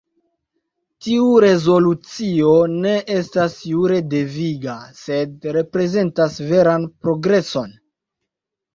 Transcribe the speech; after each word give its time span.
Tiu 1.07 1.27
rezolucio 1.45 2.55
ne 2.87 2.95
estas 3.19 3.59
jure 3.75 4.01
deviga, 4.17 4.77
sed 5.05 5.49
reprezentas 5.61 6.45
veran 6.53 6.93
progreson. 7.07 7.75